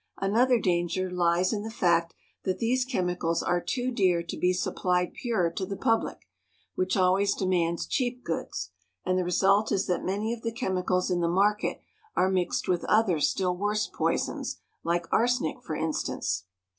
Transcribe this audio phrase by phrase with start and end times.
[0.17, 5.13] Another danger lies in the fact that these chemicals are too dear to be supplied
[5.13, 6.21] pure to the public,
[6.73, 8.71] which always demands cheap goods,
[9.05, 11.83] and the result is that many of the chemicals in the market
[12.15, 16.45] are mixed with other still worse poisons, like arsenic, for instance.